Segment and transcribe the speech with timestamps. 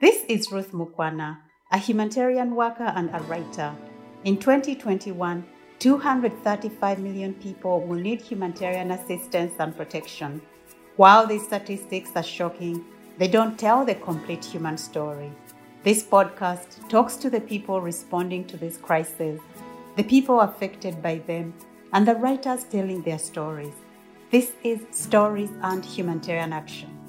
[0.00, 3.76] This is Ruth Mukwana, a humanitarian worker and a writer.
[4.24, 5.44] In 2021,
[5.78, 10.40] 235 million people will need humanitarian assistance and protection.
[10.96, 12.82] While these statistics are shocking,
[13.18, 15.30] they don't tell the complete human story.
[15.82, 19.38] This podcast talks to the people responding to this crisis,
[19.96, 21.52] the people affected by them,
[21.92, 23.74] and the writers telling their stories.
[24.30, 26.99] This is Stories and Humanitarian Action.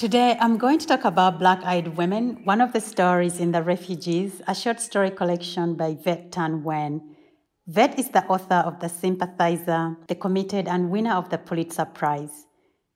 [0.00, 3.62] Today, I'm going to talk about Black Eyed Women, one of the stories in The
[3.62, 7.02] Refugees, a short story collection by Viet Thanh Nguyen.
[7.66, 12.46] Viet is the author of The Sympathizer, The Committed, and winner of the Pulitzer Prize.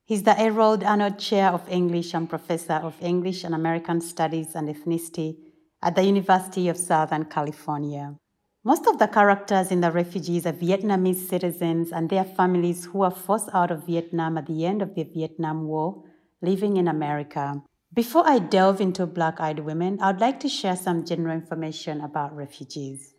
[0.03, 4.67] He's the Aerol Arnold Chair of English and Professor of English and American Studies and
[4.67, 5.35] Ethnicity
[5.83, 8.15] at the University of Southern California.
[8.63, 13.11] Most of the characters in The Refugees are Vietnamese citizens and their families who were
[13.11, 16.03] forced out of Vietnam at the end of the Vietnam War
[16.41, 17.61] living in America.
[17.93, 22.35] Before I delve into Black Eyed Women, I'd like to share some general information about
[22.35, 23.13] refugees.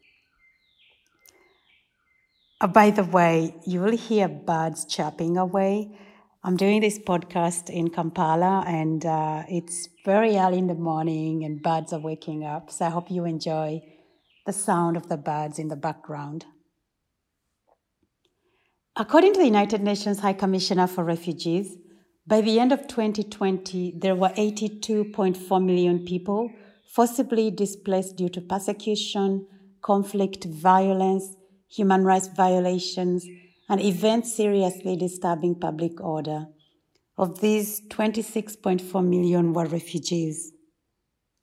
[2.61, 5.91] Oh, by the way, you will hear birds chirping away.
[6.43, 11.63] I'm doing this podcast in Kampala and uh, it's very early in the morning and
[11.63, 12.71] birds are waking up.
[12.71, 13.83] So I hope you enjoy
[14.47, 16.47] the sound of the birds in the background.
[18.95, 21.77] According to the United Nations High Commissioner for Refugees,
[22.29, 26.51] by the end of 2020, there were 82.4 million people
[26.93, 29.47] forcibly displaced due to persecution,
[29.81, 31.37] conflict, violence,
[31.69, 33.25] human rights violations,
[33.69, 36.47] and events seriously disturbing public order.
[37.17, 40.53] Of these, 26.4 million were refugees.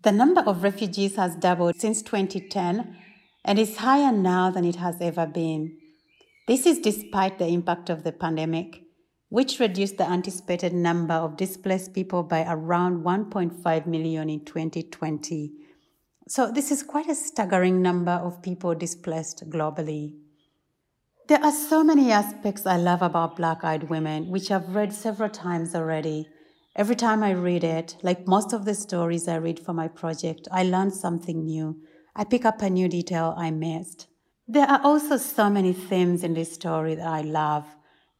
[0.01, 2.97] The number of refugees has doubled since 2010
[3.45, 5.77] and is higher now than it has ever been.
[6.45, 8.82] This is despite the impact of the pandemic
[9.33, 15.51] which reduced the anticipated number of displaced people by around 1.5 million in 2020.
[16.27, 20.13] So, this is quite a staggering number of people displaced globally.
[21.27, 25.29] There are so many aspects I love about Black Eyed Women, which I've read several
[25.29, 26.27] times already.
[26.75, 30.47] Every time I read it, like most of the stories I read for my project,
[30.51, 31.81] I learn something new.
[32.15, 34.05] I pick up a new detail I missed.
[34.47, 37.65] There are also so many themes in this story that I love.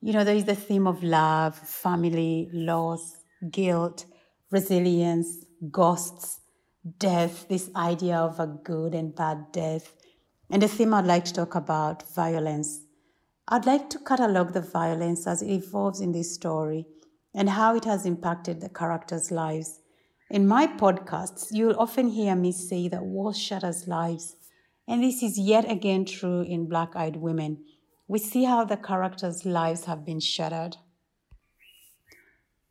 [0.06, 4.03] You know, there is the theme of love, family, loss, guilt,
[4.52, 6.41] resilience, ghosts,
[6.97, 9.94] death, this idea of a good and bad death.
[10.50, 12.81] And the theme I'd like to talk about, violence.
[13.47, 16.85] I'd like to catalog the violence as it evolves in this story
[17.34, 19.80] and how it has impacted the characters' lives.
[20.30, 24.35] In my podcasts, you'll often hear me say that war shatters lives.
[24.85, 27.64] And this is yet again true in Black Eyed Women
[28.08, 30.78] we see how the characters' lives have been shattered.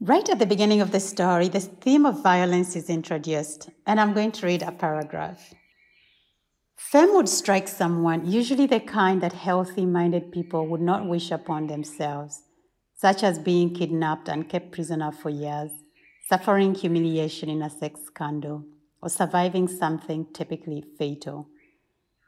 [0.00, 4.14] Right at the beginning of the story, the theme of violence is introduced, and I'm
[4.14, 5.54] going to read a paragraph.
[6.76, 11.68] Fame would strike someone, usually the kind that healthy minded people would not wish upon
[11.68, 12.42] themselves,
[12.96, 15.70] such as being kidnapped and kept prisoner for years,
[16.28, 18.64] suffering humiliation in a sex scandal,
[19.00, 21.48] or surviving something typically fatal.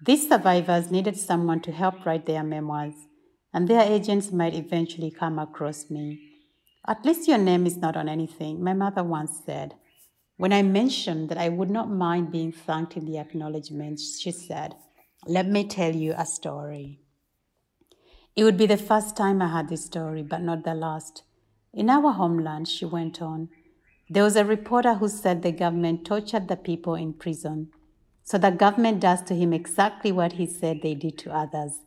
[0.03, 2.95] These survivors needed someone to help write their memoirs,
[3.53, 6.21] and their agents might eventually come across me.
[6.87, 9.75] At least your name is not on anything, my mother once said.
[10.37, 14.75] When I mentioned that I would not mind being thanked in the acknowledgments, she said,
[15.27, 17.01] Let me tell you a story.
[18.37, 21.23] It would be the first time I had this story, but not the last.
[21.73, 23.49] In our homeland, she went on,
[24.11, 27.71] there was a reporter who said the government tortured the people in prison.
[28.25, 31.81] So the government does to him exactly what he said they did to others.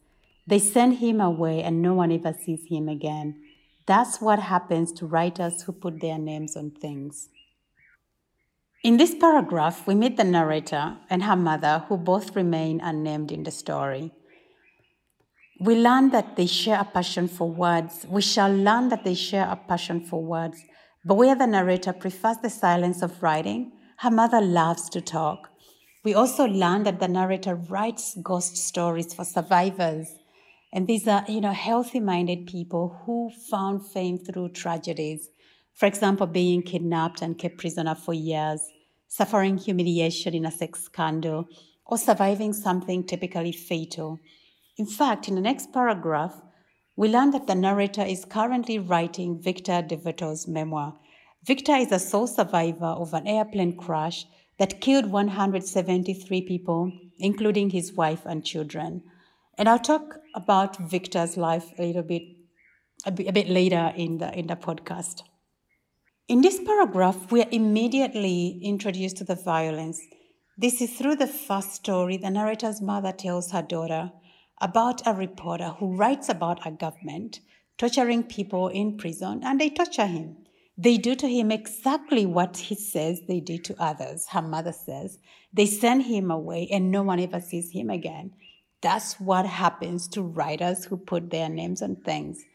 [0.45, 3.41] They send him away and no one ever sees him again.
[3.87, 7.29] That's what happens to writers who put their names on things.
[8.83, 13.43] In this paragraph, we meet the narrator and her mother, who both remain unnamed in
[13.43, 14.11] the story.
[15.59, 18.05] We learn that they share a passion for words.
[18.07, 20.61] We shall learn that they share a passion for words.
[21.03, 25.49] But where the narrator prefers the silence of writing, her mother loves to talk.
[26.07, 30.07] We also learn that the narrator writes ghost stories for survivors.
[30.71, 35.27] And these are, you know, healthy minded people who found fame through tragedies.
[35.73, 38.61] For example, being kidnapped and kept prisoner for years,
[39.09, 41.49] suffering humiliation in a sex scandal,
[41.85, 44.17] or surviving something typically fatal.
[44.77, 46.41] In fact, in the next paragraph,
[46.95, 50.97] we learn that the narrator is currently writing Victor DeVito's memoir.
[51.43, 54.25] Victor is a sole survivor of an airplane crash
[54.59, 59.03] that killed 173 people, including his wife and children.
[59.57, 62.23] And I'll talk about Victor's life a little bit,
[63.05, 65.21] a bit, bit later in the, in the podcast.
[66.27, 70.01] In this paragraph, we are immediately introduced to the violence.
[70.57, 74.11] This is through the first story the narrator's mother tells her daughter
[74.59, 77.39] about a reporter who writes about a government
[77.77, 80.35] torturing people in prison and they torture him.
[80.77, 85.17] They do to him exactly what he says they did to others, her mother says.
[85.51, 88.33] They send him away and no one ever sees him again.
[88.81, 92.45] That's what happens to writers who put their names on things.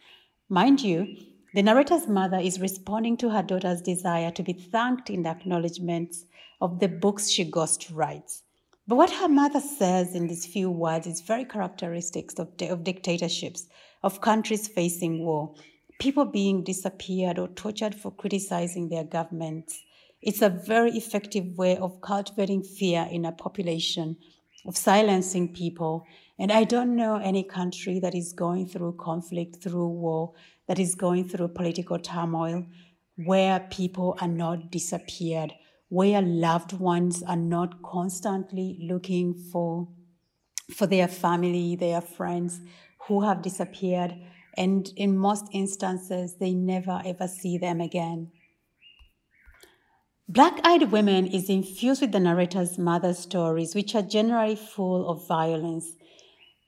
[0.49, 1.17] Mind you,
[1.55, 6.25] the narrator's mother is responding to her daughter's desire to be thanked in the acknowledgments
[6.61, 8.43] of the books she ghost writes.
[8.87, 13.67] But what her mother says in these few words is very characteristic of, of dictatorships,
[14.03, 15.55] of countries facing war,
[16.03, 19.85] people being disappeared or tortured for criticizing their governments.
[20.21, 24.17] It's a very effective way of cultivating fear in a population,
[24.67, 26.05] of silencing people.
[26.41, 30.33] And I don't know any country that is going through conflict, through war,
[30.67, 32.67] that is going through political turmoil,
[33.15, 35.53] where people are not disappeared,
[35.89, 39.87] where loved ones are not constantly looking for,
[40.75, 42.61] for their family, their friends
[43.07, 44.17] who have disappeared.
[44.57, 48.31] And in most instances, they never ever see them again.
[50.29, 55.27] Black Eyed Women is infused with the narrator's mother's stories, which are generally full of
[55.29, 55.93] violence.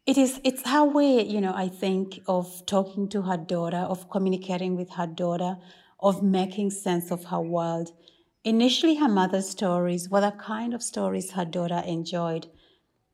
[0.07, 4.11] It is it's her way you know i think of talking to her daughter of
[4.11, 5.57] communicating with her daughter
[5.99, 7.93] of making sense of her world.
[8.45, 12.49] Initially her mother's stories were the kind of stories her daughter enjoyed.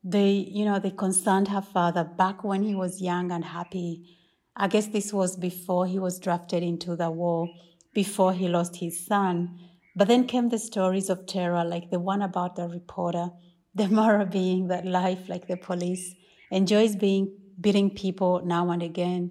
[0.03, 4.19] They you know they concerned her father back when he was young and happy
[4.57, 7.49] i guess this was before he was drafted into the war
[7.95, 9.59] before he lost his son
[9.97, 13.31] but then came the stories of terror like the one about the reporter
[13.75, 16.15] the moral being that life like the police
[16.51, 19.31] enjoys being beating people now and again.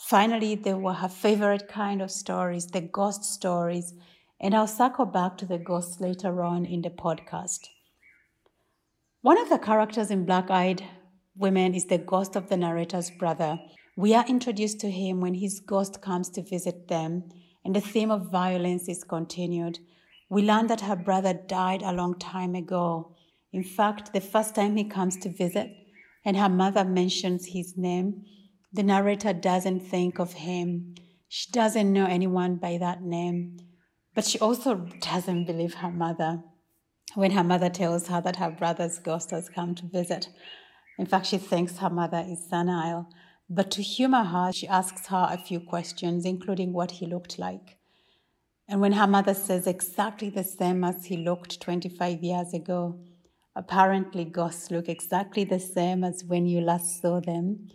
[0.00, 3.94] Finally, there were her favorite kind of stories, the ghost stories,
[4.40, 7.66] and I'll circle back to the ghosts later on in the podcast.
[9.20, 10.84] One of the characters in Black Eyed
[11.36, 13.58] Women is the ghost of the narrator's brother.
[13.98, 17.24] We are introduced to him when his ghost comes to visit them,
[17.64, 19.80] and the theme of violence is continued.
[20.30, 23.16] We learn that her brother died a long time ago.
[23.52, 25.72] In fact, the first time he comes to visit,
[26.24, 28.24] and her mother mentions his name,
[28.72, 30.94] the narrator doesn't think of him.
[31.26, 33.58] She doesn't know anyone by that name,
[34.14, 36.44] but she also doesn't believe her mother
[37.16, 40.28] when her mother tells her that her brother's ghost has come to visit.
[41.00, 43.08] In fact, she thinks her mother is senile.
[43.50, 47.78] But to humor her, she asks her a few questions, including what he looked like.
[48.68, 52.98] And when her mother says exactly the same as he looked 25 years ago,
[53.58, 57.66] Apparently, ghosts look exactly the same as when you last saw them.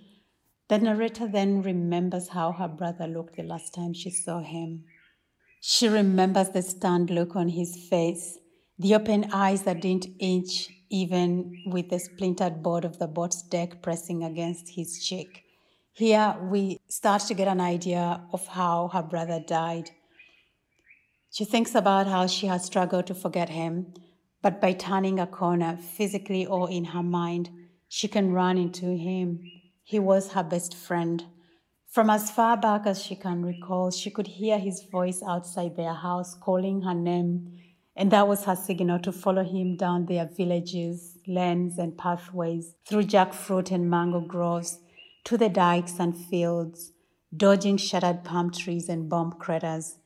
[0.70, 4.86] The narrator then remembers how her brother looked the last time she saw him.
[5.60, 8.38] She remembers the stunned look on his face,
[8.80, 13.81] the open eyes that didn't inch even with the splintered board of the boat's deck
[13.81, 15.43] pressing against his cheek.
[15.95, 19.92] Here we start to get an idea of how her brother died.
[21.30, 23.94] She thinks about how she has struggled to forget him,
[24.42, 27.51] but by turning a corner, physically or in her mind,
[27.90, 29.44] she can run into him.
[29.84, 31.25] He was her best friend.
[31.92, 35.94] From as far back as she can recall, she could hear his voice outside their
[35.94, 37.60] house calling her name,
[37.96, 43.03] and that was her signal to follow him down their villages, lanes, and pathways, through
[43.03, 44.79] jackfruit and mango groves,
[45.25, 46.92] to the dikes and fields,
[47.36, 50.00] dodging shattered palm trees and bomb craters.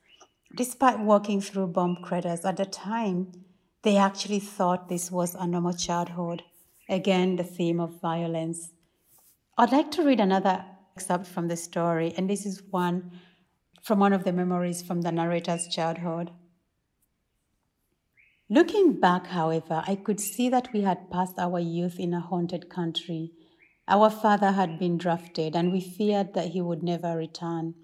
[0.56, 3.32] Despite walking through bomb craters at the time,
[3.82, 6.42] they actually thought this was a normal childhood.
[6.88, 8.70] Again, the theme of violence.
[9.56, 10.64] I'd like to read another
[10.96, 13.12] excerpt from the story, and this is one
[13.82, 16.30] from one of the memories from the narrator's childhood.
[18.50, 22.70] Looking back, however, I could see that we had passed our youth in a haunted
[22.70, 23.32] country.
[23.88, 27.74] Our father had been drafted, and we feared that he would never return.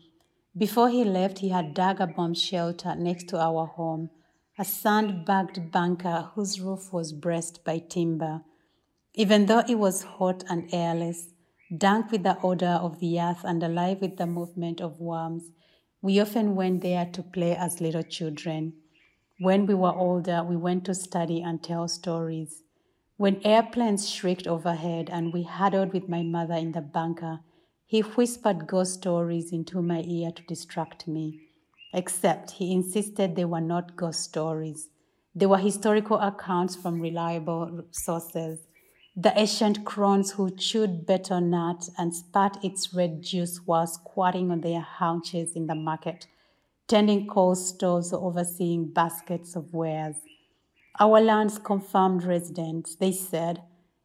[0.57, 4.11] Before he left, he had dug a bomb shelter next to our home
[4.57, 8.43] a sand-bagged bunker whose roof was braced by timber.
[9.15, 11.31] Even though it was hot and airless,
[11.77, 15.51] dank with the odor of the earth and alive with the movement of worms,
[16.01, 18.75] we often went there to play as little children.
[19.41, 22.64] When we were older, we went to study and tell stories.
[23.17, 27.41] When airplanes shrieked overhead and we huddled with my mother in the bunker,
[27.87, 31.41] he whispered ghost stories into my ear to distract me
[31.95, 34.89] except he insisted they were not ghost stories.
[35.35, 38.67] They were historical accounts from reliable sources.
[39.17, 44.61] The ancient crones who chewed betel nut and spat its red juice while squatting on
[44.61, 46.27] their haunches in the market
[46.89, 50.17] tending coal stoves or overseeing baskets of wares.
[51.01, 53.63] Our land's confirmed residents, they said,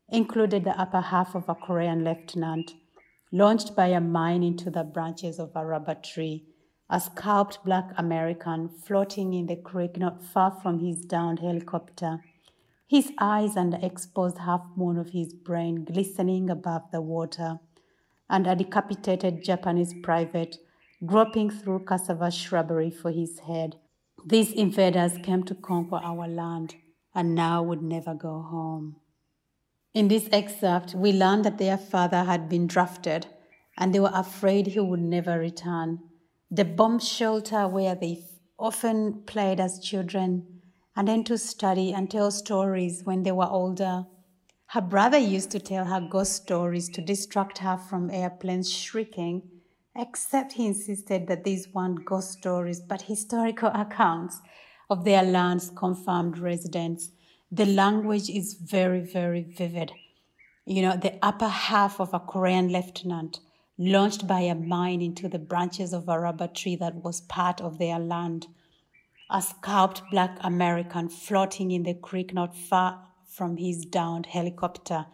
[0.09, 2.73] included the upper half of a Korean lieutenant,
[3.31, 6.47] launched by a mine into the branches of a rubber tree,
[6.89, 12.23] a scalped black American floating in the creek not far from his downed helicopter,
[12.87, 17.59] his eyes and the exposed half moon of his brain glistening above the water,
[18.27, 20.57] and a decapitated Japanese private
[21.05, 23.75] groping through cassava shrubbery for his head.
[24.25, 26.75] These invaders came to conquer our land
[27.15, 28.97] and now would never go home.
[29.93, 33.27] In this excerpt, we learn that their father had been drafted
[33.77, 35.99] and they were afraid he would never return.
[36.51, 38.25] The bomb shelter where they
[38.57, 40.61] often played as children
[40.95, 44.05] and then to study and tell stories when they were older.
[44.67, 49.58] Her brother used to tell her ghost stories to distract her from airplanes shrieking
[49.95, 54.39] except he insisted that these weren't ghost stories but historical accounts
[54.89, 57.11] of their land's confirmed residents.
[57.51, 59.91] The language is very, very vivid.
[60.65, 63.39] You know, the upper half of a Korean lieutenant
[63.77, 67.79] launched by a mine into the branches of a rubber tree that was part of
[67.79, 68.47] their land.
[69.31, 75.05] A scalped black American floating in the creek not far from his downed helicopter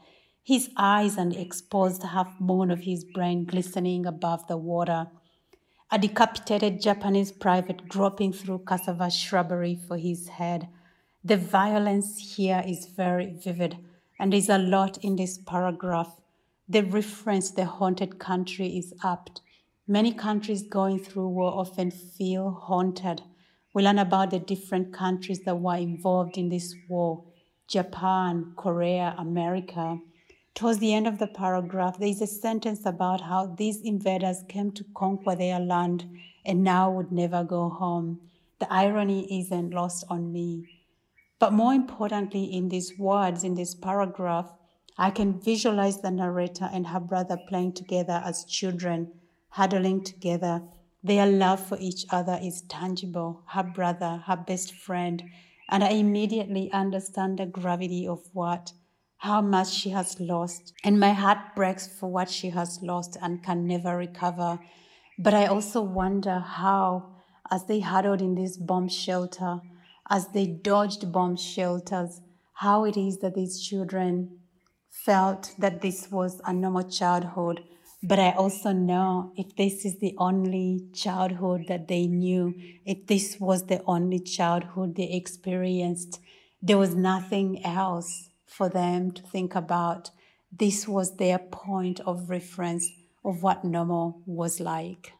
[0.45, 5.07] his eyes and exposed half moon of his brain glistening above the water.
[5.91, 10.67] A decapitated Japanese private groping through cassava shrubbery for his head.
[11.23, 13.77] The violence here is very vivid,
[14.19, 16.21] and there's a lot in this paragraph.
[16.69, 19.41] The reference the haunted country is apt.
[19.87, 23.23] Many countries going through war often feel haunted.
[23.73, 27.23] We learn about the different countries that were involved in this war
[27.67, 29.97] Japan, Korea, America.
[30.55, 34.71] Towards the end of the paragraph, there is a sentence about how these invaders came
[34.71, 36.09] to conquer their land
[36.45, 38.21] and now would never go home.
[38.59, 40.65] The irony isn't lost on me.
[41.39, 44.49] But more importantly, in these words, in this paragraph,
[44.97, 49.11] I can visualize the narrator and her brother playing together as children,
[49.49, 50.63] huddling together.
[51.03, 53.43] Their love for each other is tangible.
[53.47, 55.21] Her brother, her best friend.
[55.69, 58.71] And I immediately understand the gravity of what
[59.25, 60.73] how much she has lost.
[60.83, 64.59] And my heart breaks for what she has lost and can never recover.
[65.17, 67.15] But I also wonder how,
[67.49, 69.61] as they huddled in this bomb shelter,
[70.09, 72.21] as they dodged bomb shelters,
[72.53, 74.37] how it is that these children
[74.89, 77.63] felt that this was a normal childhood.
[78.03, 82.53] But I also know if this is the only childhood that they knew,
[82.85, 86.19] if this was the only childhood they experienced,
[86.61, 90.11] there was nothing else for them to think about
[90.51, 92.89] this was their point of reference
[93.25, 95.11] of what normal was like.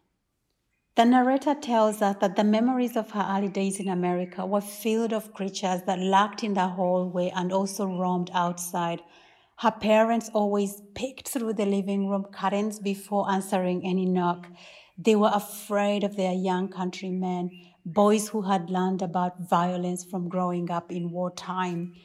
[0.95, 5.11] The narrator tells us that the memories of her early days in America were filled
[5.11, 9.01] of creatures that lurked in the hallway and also roamed outside.
[9.57, 14.47] Her parents always peeked through the living room curtains before answering any knock.
[14.97, 17.51] They were afraid of their young countrymen,
[17.85, 21.95] boys who had learned about violence from growing up in wartime.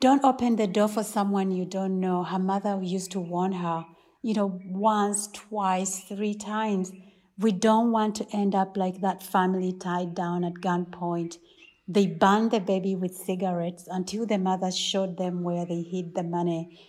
[0.00, 2.24] Don't open the door for someone you don't know.
[2.24, 3.84] Her mother used to warn her,
[4.22, 6.90] you know, once, twice, three times.
[7.38, 11.36] We don't want to end up like that family tied down at gunpoint.
[11.86, 16.22] They burned the baby with cigarettes until the mother showed them where they hid the
[16.22, 16.80] money.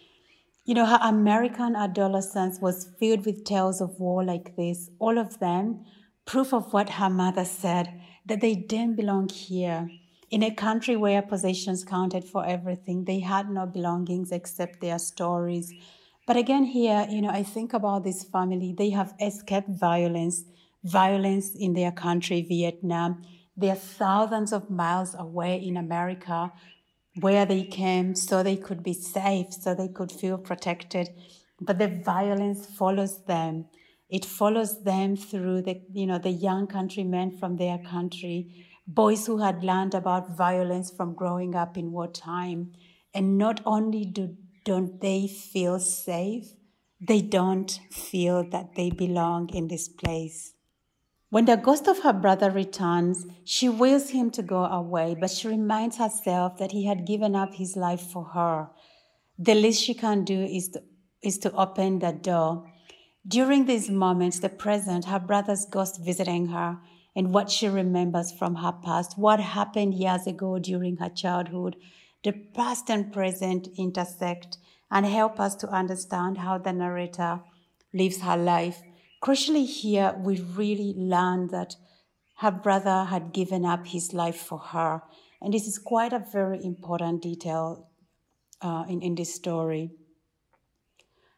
[0.63, 5.39] You know, her American adolescence was filled with tales of war like this, all of
[5.39, 5.85] them
[6.25, 9.89] proof of what her mother said that they didn't belong here.
[10.31, 15.73] In a country where possessions counted for everything, they had no belongings except their stories.
[16.25, 18.73] But again, here, you know, I think about this family.
[18.77, 20.45] They have escaped violence,
[20.85, 23.23] violence in their country, Vietnam.
[23.57, 26.53] They're thousands of miles away in America
[27.19, 31.09] where they came so they could be safe, so they could feel protected.
[31.59, 33.65] But the violence follows them.
[34.09, 39.37] It follows them through the, you know, the young countrymen from their country boys who
[39.37, 42.73] had learned about violence from growing up in wartime.
[43.13, 46.53] And not only do, don't they feel safe,
[46.99, 50.53] they don't feel that they belong in this place.
[51.29, 55.47] When the ghost of her brother returns, she wills him to go away, but she
[55.47, 58.69] reminds herself that he had given up his life for her.
[59.39, 60.83] The least she can do is to,
[61.23, 62.69] is to open the door.
[63.25, 66.79] During these moments, the present, her brother's ghost visiting her,
[67.15, 71.75] and what she remembers from her past, what happened years ago during her childhood.
[72.23, 74.57] The past and present intersect
[74.89, 77.41] and help us to understand how the narrator
[77.93, 78.81] lives her life.
[79.23, 81.75] Crucially, here we really learn that
[82.37, 85.01] her brother had given up his life for her.
[85.41, 87.87] And this is quite a very important detail
[88.61, 89.91] uh, in, in this story.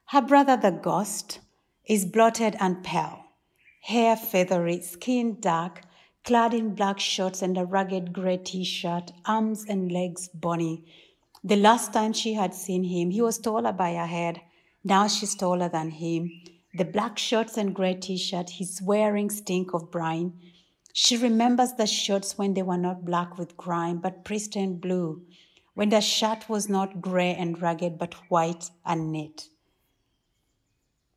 [0.08, 1.40] Her brother, the ghost,
[1.86, 3.23] is blotted and pale,
[3.84, 5.82] hair feathery, skin dark,
[6.24, 10.86] clad in black shorts and a ragged gray t shirt, arms and legs bony.
[11.44, 14.40] The last time she had seen him, he was taller by a head.
[14.86, 16.32] Now she's taller than him.
[16.76, 20.32] The black shorts and gray t shirt he's wearing stink of brine.
[20.94, 25.24] She remembers the shorts when they were not black with grime, but pristine blue,
[25.74, 29.50] when the shirt was not gray and ragged, but white and neat.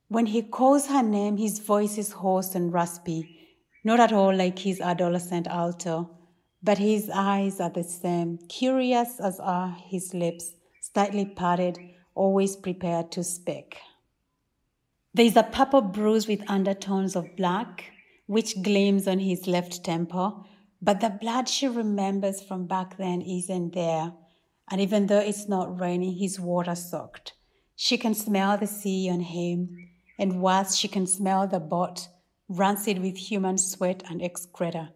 [0.08, 3.40] When he calls her name, his voice is hoarse and raspy,
[3.82, 6.10] not at all like his adolescent alto,
[6.62, 11.78] but his eyes are the same, curious as are his lips, slightly parted,
[12.14, 13.78] always prepared to speak.
[15.12, 17.90] There is a purple bruise with undertones of black,
[18.26, 20.46] which gleams on his left temple,
[20.80, 24.12] but the blood she remembers from back then isn't there.
[24.70, 27.32] And even though it's not raining, he's water soaked.
[27.75, 32.08] She can smell the sea on him, and whilst she can smell the boat,
[32.49, 34.90] rancid with human sweat and excreta,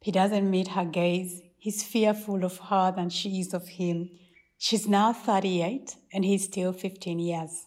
[0.00, 1.42] he doesn't meet her gaze.
[1.58, 4.10] He's fearful of her than she is of him.
[4.58, 7.66] She's now 38 and he's still 15 years.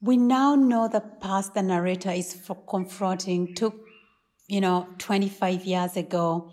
[0.00, 3.74] We now know the past the narrator is confronting took,
[4.46, 6.52] you know, 25 years ago.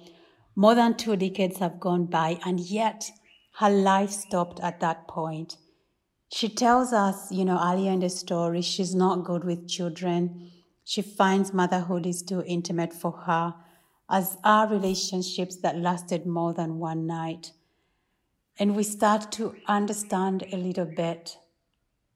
[0.55, 3.12] More than two decades have gone by, and yet
[3.60, 5.58] her life stopped at that point.
[6.32, 10.51] She tells us, you know, earlier in the story, she's not good with children.
[10.84, 13.55] She finds motherhood is too intimate for her,
[14.10, 17.51] as are relationships that lasted more than one night.
[18.58, 21.38] And we start to understand a little bit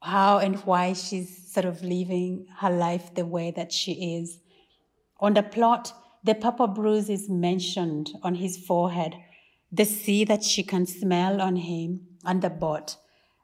[0.02, 4.40] how and why she's sort of living her life the way that she is.
[5.20, 9.16] On the plot, the purple bruise is mentioned on his forehead,
[9.72, 12.98] the sea that she can smell on him, and the boat.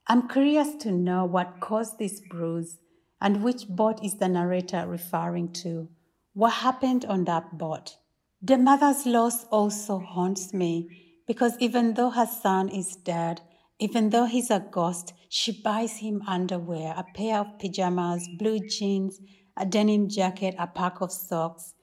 [0.08, 2.78] I'm curious to know what caused this bruise
[3.20, 5.90] and which boat is the narrator referring to.
[6.34, 7.98] What happened on that boat?
[8.40, 13.42] The mother's loss also haunts me because even though her son is dead,
[13.80, 19.20] even though he's a ghost, she buys him underwear, a pair of pajamas, blue jeans,
[19.58, 21.74] a denim jacket, a pack of socks,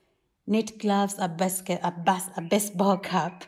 [0.46, 3.44] knit gloves, a basket, a, bas- a baseball cap,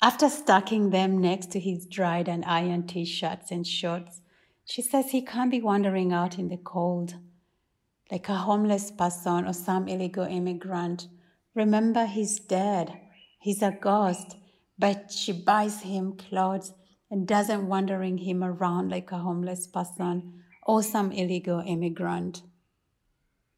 [0.00, 4.20] after stacking them next to his dried and ironed t shirts and shorts,
[4.64, 7.14] she says he can't be wandering out in the cold
[8.10, 11.08] like a homeless person or some illegal immigrant.
[11.54, 12.98] Remember, he's dead.
[13.38, 14.36] He's a ghost.
[14.78, 16.72] But she buys him clothes
[17.10, 22.42] and doesn't wandering him around like a homeless person or some illegal immigrant.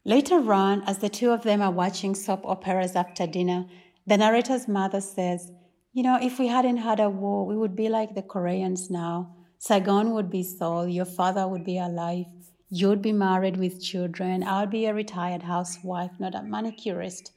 [0.05, 3.67] Later on, as the two of them are watching soap operas after dinner,
[4.07, 5.53] the narrator's mother says,
[5.93, 9.35] you know, if we hadn't had a war, we would be like the Koreans now.
[9.59, 12.27] Saigon would be Seoul, your father would be alive,
[12.69, 17.33] you'd be married with children, I would be a retired housewife, not a manicurist.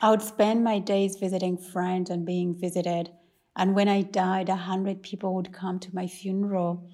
[0.00, 3.10] I would spend my days visiting friends and being visited.
[3.56, 6.88] And when I died, a hundred people would come to my funeral.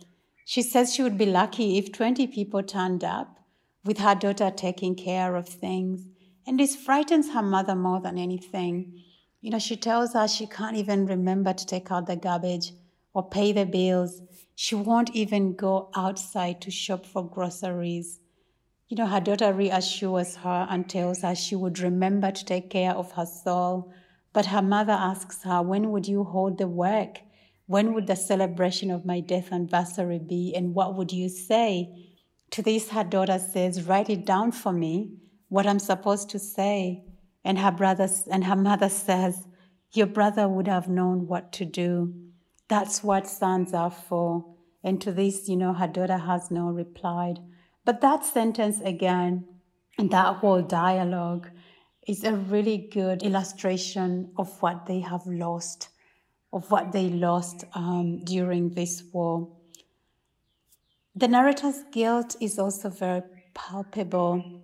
[0.46, 3.40] She says she would be lucky if 20 people turned up,
[3.84, 6.06] with her daughter taking care of things.
[6.46, 9.02] And this frightens her mother more than anything.
[9.44, 12.72] You know, she tells us she can't even remember to take out the garbage
[13.12, 14.22] or pay the bills.
[14.54, 18.20] She won't even go outside to shop for groceries.
[18.88, 22.92] You know, her daughter reassures her and tells her she would remember to take care
[22.92, 23.92] of her soul.
[24.32, 27.20] But her mother asks her, When would you hold the work?
[27.66, 30.54] When would the celebration of my death anniversary be?
[30.56, 32.14] And what would you say?
[32.52, 35.18] To this, her daughter says, Write it down for me,
[35.50, 37.04] what I'm supposed to say.
[37.44, 39.46] And her brother and her mother says,
[39.92, 42.14] Your brother would have known what to do.
[42.68, 44.44] That's what sons are for.
[44.82, 47.40] And to this, you know, her daughter has no replied.
[47.84, 49.44] But that sentence again,
[49.98, 51.50] and that whole dialogue
[52.06, 55.88] is a really good illustration of what they have lost,
[56.52, 59.48] of what they lost um, during this war.
[61.14, 63.22] The narrator's guilt is also very
[63.54, 64.63] palpable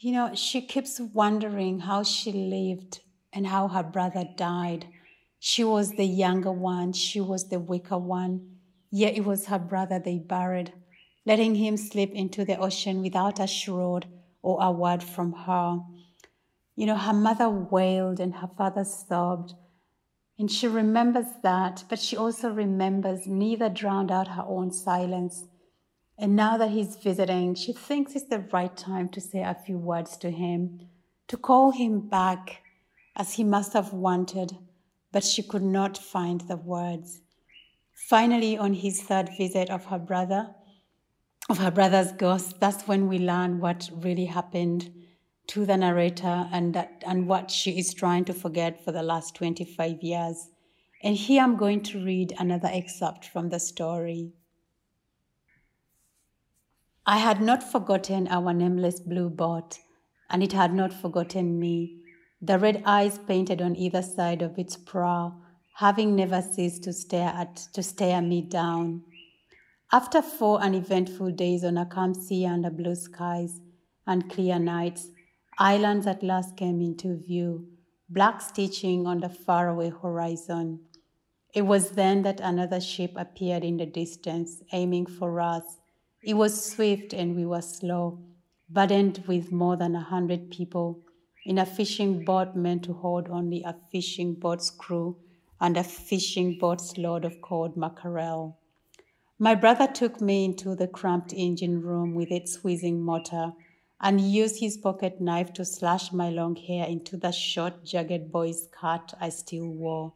[0.00, 3.00] you know, she keeps wondering how she lived
[3.32, 4.86] and how her brother died.
[5.40, 8.58] She was the younger one, she was the weaker one,
[8.90, 10.72] yet it was her brother they buried,
[11.26, 14.06] letting him slip into the ocean without a shroud
[14.40, 15.80] or a word from her.
[16.76, 19.54] You know, her mother wailed and her father sobbed.
[20.38, 25.44] And she remembers that, but she also remembers neither drowned out her own silence
[26.18, 29.78] and now that he's visiting, she thinks it's the right time to say a few
[29.78, 30.80] words to him,
[31.28, 32.62] to call him back
[33.14, 34.56] as he must have wanted,
[35.12, 37.20] but she could not find the words.
[38.08, 40.54] Finally, on his third visit of her brother,
[41.48, 44.90] of her brother's ghost, that's when we learn what really happened
[45.46, 49.34] to the narrator and that and what she is trying to forget for the last
[49.36, 50.50] 25 years.
[51.02, 54.32] And here I'm going to read another excerpt from the story.
[57.10, 59.78] I had not forgotten our nameless blue boat,
[60.28, 62.02] and it had not forgotten me.
[62.42, 65.32] The red eyes painted on either side of its prow,
[65.76, 69.04] having never ceased to stare at to stare me down.
[69.90, 73.58] After four uneventful days on a calm sea under blue skies
[74.06, 75.08] and clear nights,
[75.58, 77.68] islands at last came into view,
[78.10, 80.80] black stitching on the faraway horizon.
[81.54, 85.64] It was then that another ship appeared in the distance, aiming for us.
[86.22, 88.18] It was swift and we were slow,
[88.68, 91.00] burdened with more than a hundred people
[91.44, 95.16] in a fishing boat meant to hold only a fishing boat's crew
[95.60, 98.58] and a fishing boat's load of cold mackerel.
[99.38, 103.52] My brother took me into the cramped engine room with its whizzing motor
[104.00, 108.68] and used his pocket knife to slash my long hair into the short, jagged boy's
[108.72, 110.12] cut I still wore.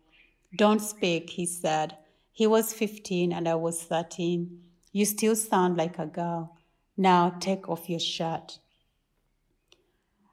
[0.57, 1.97] Don't speak, he said.
[2.33, 4.61] He was 15 and I was 13.
[4.93, 6.57] You still sound like a girl.
[6.97, 8.59] Now take off your shirt.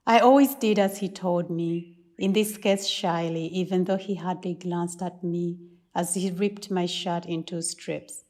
[0.06, 4.56] I always did as he told me, in this case shyly, even though he hardly
[4.56, 5.58] glanced at me
[5.95, 8.26] as he ripped my shirt into strips.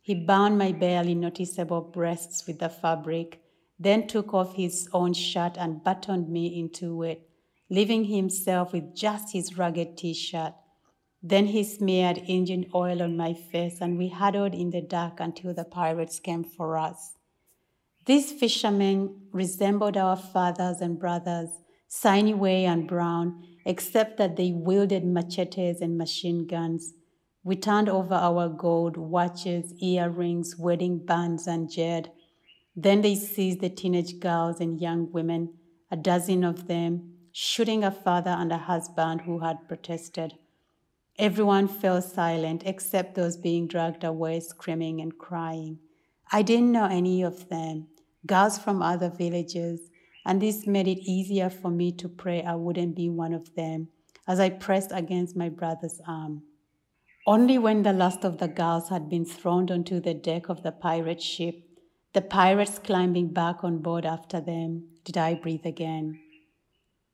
[0.00, 3.40] He bound my barely noticeable breasts with the fabric,
[3.78, 7.28] then took off his own shirt and buttoned me into it,
[7.68, 10.52] leaving himself with just his ragged t shirt.
[11.26, 15.54] Then he smeared engine oil on my face, and we huddled in the dark until
[15.54, 17.14] the pirates came for us.
[18.04, 21.48] These fishermen resembled our fathers and brothers,
[21.88, 26.92] sinewy and brown, except that they wielded machetes and machine guns.
[27.42, 32.10] We turned over our gold, watches, earrings, wedding bands, and jade.
[32.76, 35.54] Then they seized the teenage girls and young women,
[35.90, 40.34] a dozen of them, shooting a father and a husband who had protested.
[41.18, 45.78] Everyone fell silent except those being dragged away, screaming and crying.
[46.32, 47.86] I didn't know any of them,
[48.26, 49.90] girls from other villages,
[50.26, 53.88] and this made it easier for me to pray I wouldn't be one of them
[54.26, 56.42] as I pressed against my brother's arm.
[57.26, 60.72] Only when the last of the girls had been thrown onto the deck of the
[60.72, 61.62] pirate ship,
[62.12, 66.18] the pirates climbing back on board after them, did I breathe again.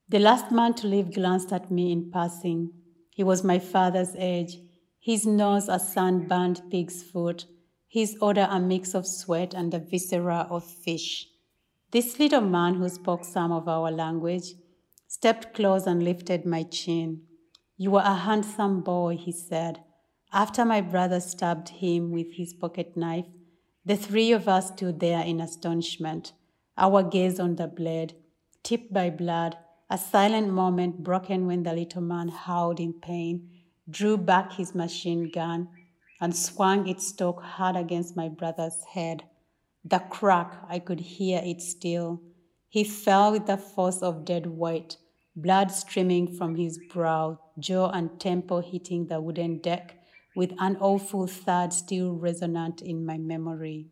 [0.09, 2.73] The last man to leave glanced at me in passing
[3.21, 4.57] he was my father's age,
[4.99, 7.45] his nose a sunburned pig's foot,
[7.87, 11.29] his odor a mix of sweat and the viscera of fish.
[11.91, 14.55] This little man who spoke some of our language
[15.07, 17.21] stepped close and lifted my chin.
[17.77, 19.85] You are a handsome boy, he said.
[20.33, 23.27] After my brother stabbed him with his pocket knife,
[23.85, 26.33] the three of us stood there in astonishment,
[26.79, 28.15] our gaze on the blade,
[28.63, 29.59] tipped by blood,
[29.91, 33.51] a silent moment broken when the little man howled in pain,
[33.89, 35.69] drew back his machine gun,
[36.21, 39.25] and swung its stock hard against my brother's head.
[39.85, 42.21] The crack, I could hear it still.
[42.69, 44.97] He fell with the force of dead weight,
[45.35, 49.97] blood streaming from his brow, jaw and temple hitting the wooden deck
[50.37, 53.89] with an awful thud still resonant in my memory.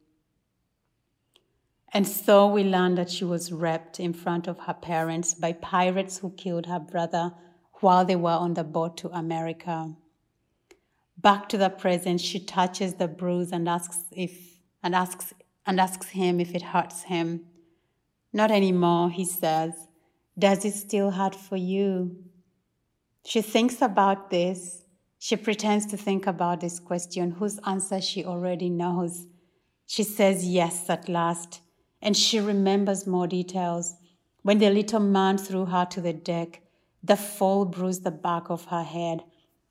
[1.92, 6.18] And so we learn that she was raped in front of her parents by pirates
[6.18, 7.32] who killed her brother
[7.80, 9.94] while they were on the boat to America.
[11.16, 15.32] Back to the present, she touches the bruise and asks if and asks
[15.66, 17.46] and asks him if it hurts him.
[18.32, 19.72] Not anymore, he says.
[20.38, 22.16] Does it still hurt for you?
[23.24, 24.84] She thinks about this.
[25.18, 29.26] She pretends to think about this question, whose answer she already knows.
[29.86, 31.60] She says yes at last
[32.00, 33.96] and she remembers more details.
[34.42, 36.62] When the little man threw her to the deck,
[37.02, 39.22] the fall bruised the back of her head.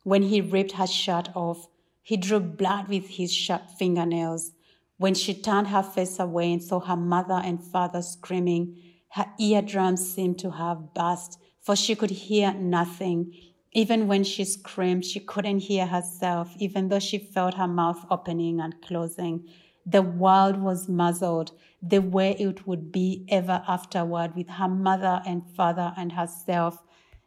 [0.04, 1.68] When he ripped her shirt off,
[2.02, 4.52] he drew blood with his sharp fingernails.
[4.98, 8.78] When she turned her face away and saw her mother and father screaming,
[9.10, 13.34] her eardrums seemed to have burst, for she could hear nothing.
[13.74, 18.60] Even when she screamed, she couldn't hear herself, even though she felt her mouth opening
[18.60, 19.48] and closing.
[19.86, 25.44] The world was muzzled the way it would be ever afterward with her mother and
[25.56, 26.84] father and herself,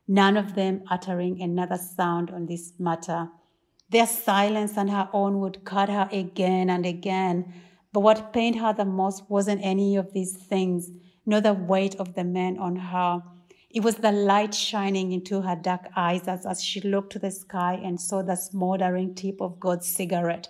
[0.09, 3.29] none of them uttering another sound on this matter.
[3.91, 7.53] Their silence and her own would cut her again and again.
[7.93, 10.91] But what pained her the most wasn't any of these things,
[11.27, 13.23] nor the weight of the men on her.
[13.69, 17.31] It was the light shining into her dark eyes as, as she looked to the
[17.31, 20.49] sky and saw the smoldering tip of God's cigarette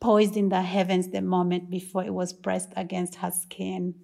[0.00, 3.94] poised in the heavens the moment before it was pressed against her skin.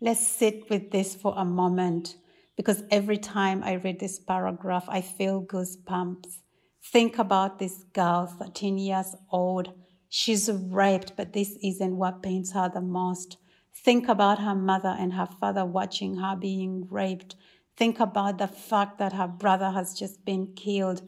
[0.00, 2.16] Let's sit with this for a moment
[2.56, 6.38] because every time I read this paragraph, I feel goosebumps.
[6.82, 9.72] Think about this girl, 13 years old.
[10.08, 13.38] She's raped, but this isn't what pains her the most.
[13.74, 17.34] Think about her mother and her father watching her being raped.
[17.76, 21.02] Think about the fact that her brother has just been killed.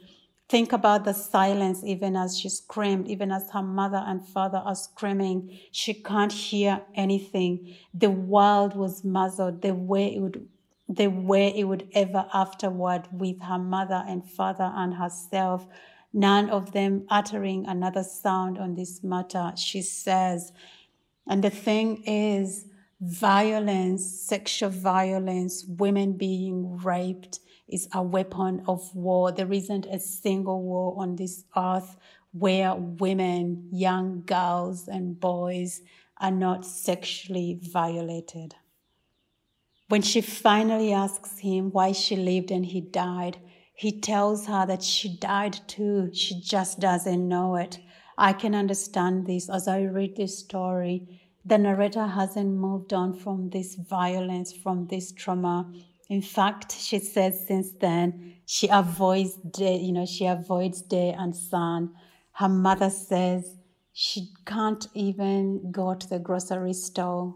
[0.49, 4.77] Think about the silence, even as she screamed, even as her mother and father are
[4.77, 5.59] screaming.
[5.73, 7.75] She can't hear anything.
[7.93, 10.49] The world was muzzled the way it would
[10.89, 15.67] the way it would ever afterward with her mother and father and herself,
[16.13, 20.53] none of them uttering another sound on this matter, she says.
[21.27, 22.67] And the thing is,
[23.01, 29.33] violence, sexual violence, women being raped is a weapon of war.
[29.33, 31.97] There isn't a single war on this earth
[32.33, 35.83] where women, young girls, and boys
[36.19, 38.55] are not sexually violated.
[39.89, 43.39] When she finally asks him why she lived and he died,
[43.75, 46.11] he tells her that she died too.
[46.13, 47.79] She just doesn't know it.
[48.19, 51.21] I can understand this as I read this story.
[51.45, 55.73] The narrator hasn't moved on from this violence, from this trauma.
[56.09, 61.35] In fact, she says since then she avoids day, you know, she avoids day and
[61.35, 61.95] sun.
[62.33, 63.57] Her mother says
[63.93, 67.35] she can't even go to the grocery store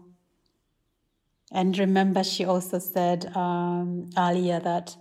[1.51, 4.95] and remember, she also said um, earlier that,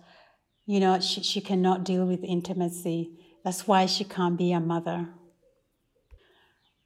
[0.67, 3.13] you know, she, she cannot deal with intimacy.
[3.45, 5.09] That's why she can't be a mother.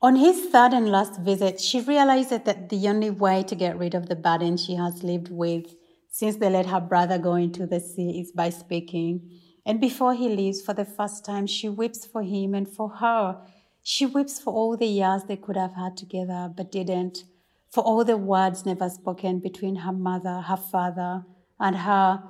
[0.03, 3.95] On his third and last visit, she realized that the only way to get rid
[3.95, 5.75] of the burden she has lived with
[6.15, 9.41] since they let her brother go into the sea is by speaking.
[9.67, 13.41] And before he leaves for the first time, she weeps for him and for her.
[13.83, 17.25] She weeps for all the years they could have had together but didn't
[17.69, 21.25] for all the words never spoken between her mother, her father,
[21.59, 22.23] and her.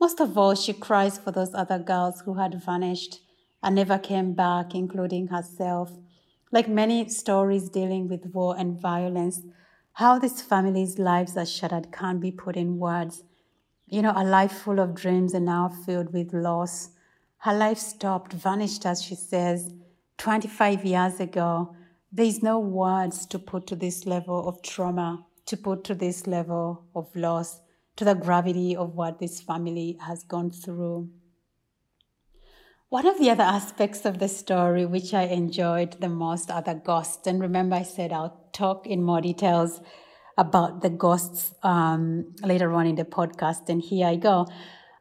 [0.00, 3.20] Most of all, she cries for those other girls who had vanished
[3.62, 5.92] and never came back, including herself.
[6.50, 9.42] Like many stories dealing with war and violence,
[9.98, 13.24] how these families' lives are shattered can't be put in words.
[13.88, 16.90] You know, a life full of dreams and now filled with loss.
[17.38, 19.74] Her life stopped, vanished, as she says,
[20.18, 21.74] 25 years ago,
[22.12, 26.84] there's no words to put to this level of trauma, to put to this level
[26.94, 27.60] of loss,
[27.96, 31.10] to the gravity of what this family has gone through.
[32.90, 36.72] One of the other aspects of the story which I enjoyed the most are the
[36.72, 37.26] ghosts.
[37.26, 39.82] And remember, I said I'll talk in more details
[40.38, 43.68] about the ghosts um, later on in the podcast.
[43.68, 44.46] And here I go.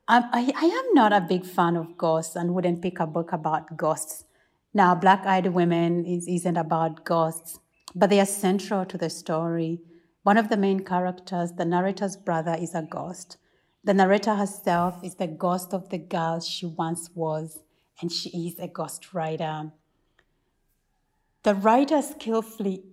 [0.10, 3.32] Um, I, I am not a big fan of ghosts and wouldn't pick a book
[3.32, 4.26] about ghosts.
[4.74, 7.58] Now, Black Eyed Women is, isn't about ghosts,
[7.96, 9.80] but they are central to the story.
[10.24, 13.38] One of the main characters, the narrator's brother, is a ghost.
[13.86, 17.60] The narrator herself is the ghost of the girl she once was,
[18.02, 19.72] and she is a ghost writer.
[21.44, 22.84] The writer skillfully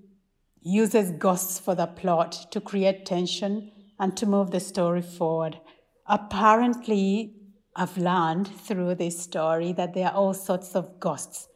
[0.63, 5.61] uses ghosts for the plot to create tension and to move the story forward.
[6.07, 7.35] Apparently,
[7.77, 11.49] I've learned through this story that there are all sorts of ghosts.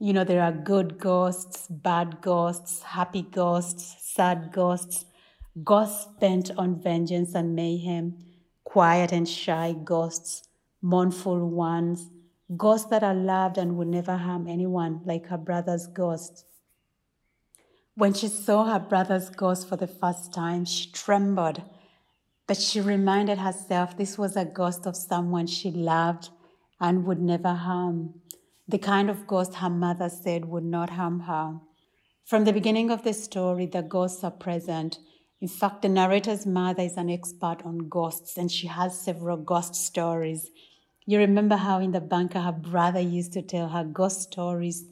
[0.00, 5.04] You know, there are good ghosts, bad ghosts, happy ghosts, sad ghosts,
[5.62, 8.18] ghosts bent on vengeance and mayhem,
[8.64, 10.48] quiet and shy ghosts,
[10.80, 12.10] mournful ones,
[12.56, 16.44] ghosts that are loved and would never harm anyone, like her brother's ghost.
[17.94, 21.62] When she saw her brother's ghost for the first time, she trembled,
[22.46, 26.30] but she reminded herself this was a ghost of someone she loved
[26.80, 28.14] and would never harm
[28.68, 31.60] the kind of ghost her mother said would not harm her.
[32.24, 34.98] From the beginning of the story, the ghosts are present.
[35.40, 39.74] In fact, the narrator's mother is an expert on ghosts and she has several ghost
[39.74, 40.50] stories.
[41.04, 44.84] You remember how in the bunker her brother used to tell her ghost stories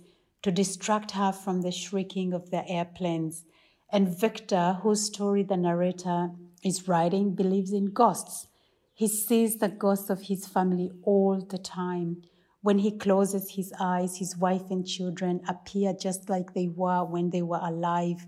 [0.42, 3.44] to distract her from the shrieking of the airplanes.
[3.92, 6.30] And Victor, whose story the narrator
[6.64, 8.48] is writing, believes in ghosts.
[8.92, 12.22] He sees the ghosts of his family all the time.
[12.60, 17.30] When he closes his eyes, his wife and children appear just like they were when
[17.30, 18.26] they were alive.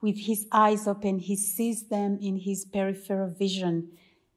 [0.00, 3.90] With his eyes open, he sees them in his peripheral vision.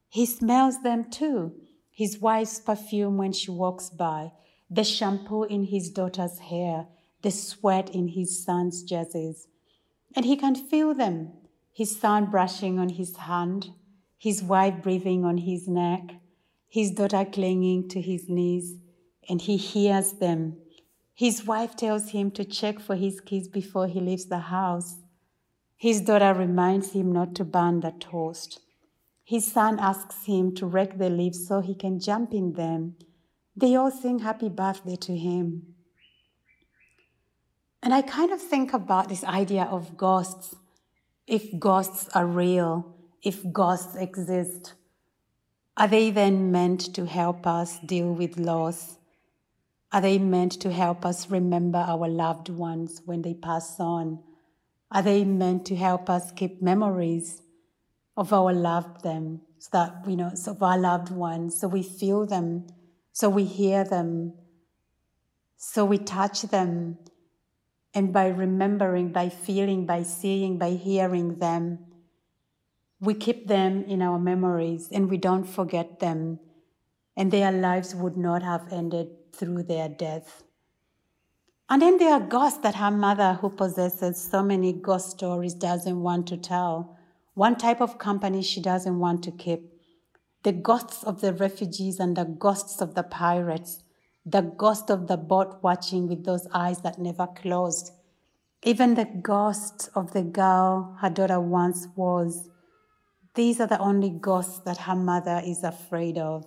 [0.08, 1.54] He smells them too
[2.02, 4.32] his wife's perfume when she walks by,
[4.68, 6.88] the shampoo in his daughter's hair,
[7.22, 9.46] the sweat in his son's jerseys.
[10.16, 11.30] And he can feel them
[11.72, 13.70] his son brushing on his hand,
[14.18, 16.02] his wife breathing on his neck,
[16.68, 18.78] his daughter clinging to his knees,
[19.28, 20.56] and he hears them.
[21.14, 24.96] His wife tells him to check for his keys before he leaves the house.
[25.76, 28.58] His daughter reminds him not to burn the toast.
[29.32, 32.96] His son asks him to rake the leaves so he can jump in them.
[33.56, 35.74] They all sing happy birthday to him.
[37.82, 40.54] And I kind of think about this idea of ghosts.
[41.26, 44.74] If ghosts are real, if ghosts exist,
[45.78, 48.98] are they then meant to help us deal with loss?
[49.92, 54.18] Are they meant to help us remember our loved ones when they pass on?
[54.90, 57.41] Are they meant to help us keep memories
[58.16, 61.82] of our loved them, so that you know, so of our loved ones, so we
[61.82, 62.66] feel them,
[63.12, 64.34] so we hear them,
[65.56, 66.98] so we touch them,
[67.94, 71.78] and by remembering, by feeling, by seeing, by hearing them,
[73.00, 76.38] we keep them in our memories and we don't forget them,
[77.16, 80.44] and their lives would not have ended through their death.
[81.68, 86.00] And then there are ghosts that her mother, who possesses so many ghost stories, doesn't
[86.00, 86.98] want to tell.
[87.34, 89.72] One type of company she doesn't want to keep
[90.42, 93.82] the ghosts of the refugees and the ghosts of the pirates
[94.24, 97.92] the ghost of the boat watching with those eyes that never closed,
[98.62, 102.48] even the ghost of the girl her daughter once was.
[103.34, 106.44] These are the only ghosts that her mother is afraid of.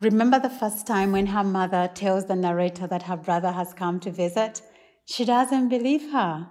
[0.00, 4.00] Remember the first time when her mother tells the narrator that her brother has come
[4.00, 4.60] to visit?
[5.04, 6.48] She doesn't believe her.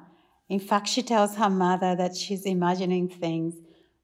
[0.49, 3.55] In fact, she tells her mother that she's imagining things.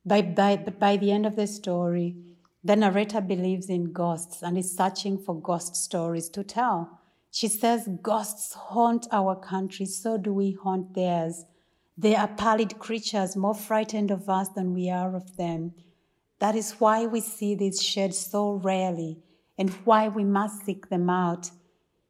[0.06, 2.16] By, by, but by the end of the story,
[2.64, 7.00] the narrator believes in ghosts and is searching for ghost stories to tell.
[7.32, 11.46] She says, Ghosts haunt our country, so do we haunt theirs.
[11.98, 15.74] They are pallid creatures, more frightened of us than we are of them.
[16.40, 19.20] That is why we see these sheds so rarely
[19.58, 21.52] and why we must seek them out.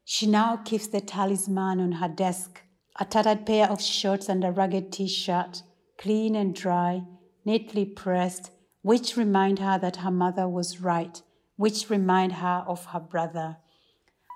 [0.04, 2.61] She now keeps the talisman on her desk
[2.98, 5.62] a tattered pair of shorts and a ragged t shirt,
[5.98, 7.02] clean and dry,
[7.44, 8.50] neatly pressed
[8.82, 11.22] which remind her that her mother was right,
[11.56, 13.56] which remind her of her brother.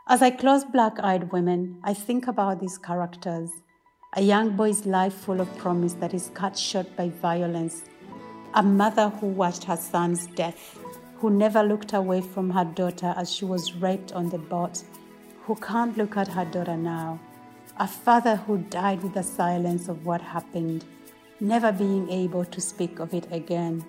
[0.08, 3.50] As I close Black Eyed Women, I think about these characters.
[4.14, 7.82] A young boy's life full of promise that is cut short by violence,
[8.54, 10.78] a mother who watched her son's death,
[11.16, 14.84] who never looked away from her daughter as she was raped on the boat,
[15.42, 17.18] who can't look at her daughter now,
[17.78, 20.84] a father who died with the silence of what happened,
[21.40, 23.84] never being able to speak of it again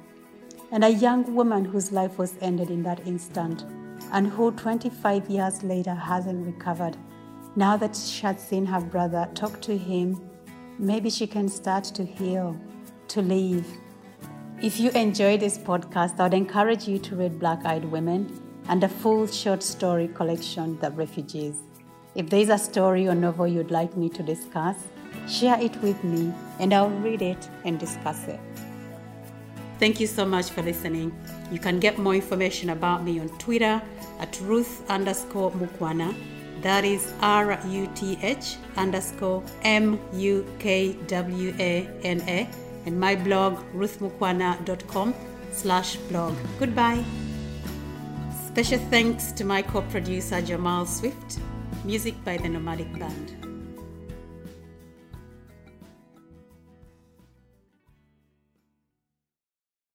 [0.72, 3.66] and a young woman whose life was ended in that instant
[4.12, 6.98] and who 25 years later hasn't recovered.
[7.56, 10.30] Now that she had seen her brother talk to him,
[10.78, 12.60] maybe she can start to heal,
[13.10, 13.66] to live.
[14.62, 18.82] If you enjoy this podcast, I would encourage you to read Black Eyed Women and
[18.84, 21.62] the full short story collection, The Refugees.
[22.18, 24.76] If there's a story or novel you'd like me to discuss,
[25.30, 28.40] share it with me and I'll read it and discuss it.
[29.78, 31.16] Thank you so much for listening.
[31.52, 33.80] You can get more information about me on Twitter
[34.20, 36.16] at Ruth underscore Mukwana.
[36.64, 42.50] That is R U T H underscore M U K W A N A.
[42.88, 45.14] And my blog, ruthmukwana.com
[45.52, 46.36] slash blog.
[46.58, 47.06] Goodbye.
[48.48, 51.38] Special thanks to my co producer Jamal Swift.
[51.86, 53.37] Music by the Nomadic Band.